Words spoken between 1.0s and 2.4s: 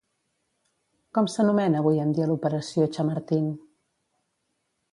Com s'anomena avui en dia